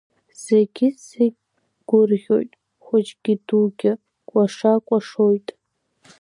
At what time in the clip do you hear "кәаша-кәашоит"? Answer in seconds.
4.29-5.47